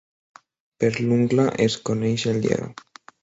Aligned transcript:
Per 0.83 0.89
l'ungla 1.01 1.45
es 1.67 1.77
coneix 1.91 2.27
el 2.35 2.43
lleó. 2.47 2.67